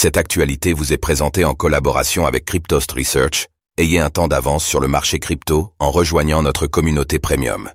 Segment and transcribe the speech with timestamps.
[0.00, 3.48] Cette actualité vous est présentée en collaboration avec Cryptost Research.
[3.78, 7.68] Ayez un temps d'avance sur le marché crypto en rejoignant notre communauté premium.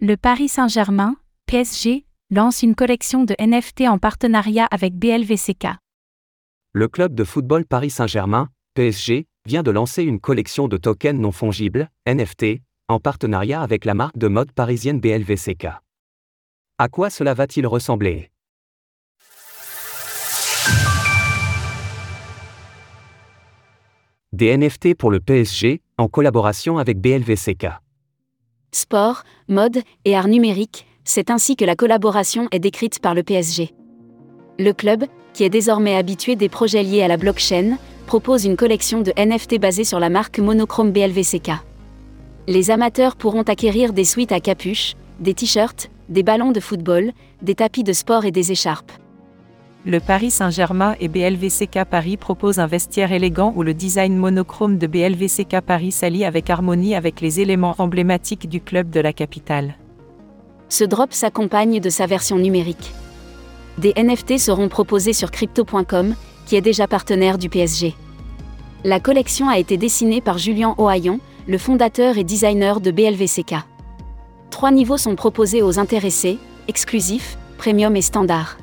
[0.00, 1.14] Le Paris Saint-Germain,
[1.46, 5.68] PSG, lance une collection de NFT en partenariat avec BLVCK.
[6.72, 11.30] Le club de football Paris Saint-Germain, PSG, vient de lancer une collection de tokens non
[11.30, 15.68] fongibles, NFT, en partenariat avec la marque de mode parisienne BLVCK.
[16.78, 18.32] À quoi cela va-t-il ressembler?
[24.36, 27.68] Des NFT pour le PSG, en collaboration avec BLVCK.
[28.70, 33.72] Sport, mode et art numérique, c'est ainsi que la collaboration est décrite par le PSG.
[34.58, 39.00] Le club, qui est désormais habitué des projets liés à la blockchain, propose une collection
[39.00, 41.52] de NFT basée sur la marque monochrome BLVCK.
[42.46, 47.54] Les amateurs pourront acquérir des suites à capuche, des t-shirts, des ballons de football, des
[47.54, 48.92] tapis de sport et des écharpes.
[49.86, 54.88] Le Paris Saint-Germain et BLVCK Paris proposent un vestiaire élégant où le design monochrome de
[54.88, 59.76] BLVCK Paris s'allie avec harmonie avec les éléments emblématiques du club de la capitale.
[60.68, 62.94] Ce drop s'accompagne de sa version numérique.
[63.78, 67.94] Des NFT seront proposés sur crypto.com, qui est déjà partenaire du PSG.
[68.82, 73.54] La collection a été dessinée par Julien Ohaillon, le fondateur et designer de BLVCK.
[74.50, 78.56] Trois niveaux sont proposés aux intéressés, exclusifs, premium et standard.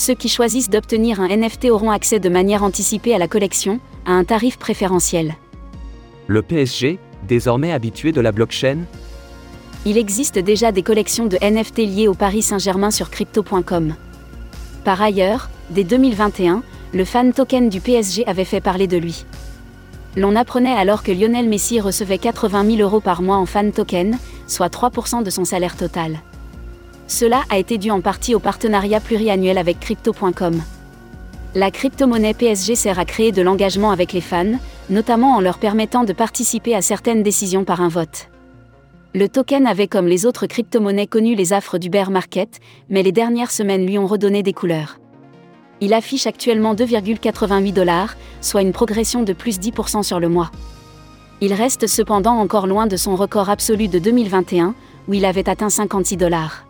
[0.00, 4.12] Ceux qui choisissent d'obtenir un NFT auront accès de manière anticipée à la collection, à
[4.12, 5.34] un tarif préférentiel.
[6.26, 6.98] Le PSG,
[7.28, 8.78] désormais habitué de la blockchain
[9.84, 13.94] Il existe déjà des collections de NFT liées au Paris Saint-Germain sur crypto.com.
[14.86, 16.62] Par ailleurs, dès 2021,
[16.94, 19.26] le fan token du PSG avait fait parler de lui.
[20.16, 24.16] L'on apprenait alors que Lionel Messi recevait 80 000 euros par mois en fan token,
[24.46, 26.20] soit 3% de son salaire total.
[27.10, 30.62] Cela a été dû en partie au partenariat pluriannuel avec Crypto.com.
[31.56, 34.52] La crypto-monnaie PSG sert à créer de l'engagement avec les fans,
[34.88, 38.28] notamment en leur permettant de participer à certaines décisions par un vote.
[39.12, 43.10] Le token avait comme les autres crypto-monnaies connu les affres du bear market, mais les
[43.10, 45.00] dernières semaines lui ont redonné des couleurs.
[45.80, 50.52] Il affiche actuellement 2,88 dollars, soit une progression de plus 10% sur le mois.
[51.40, 54.76] Il reste cependant encore loin de son record absolu de 2021,
[55.08, 56.69] où il avait atteint 56 dollars.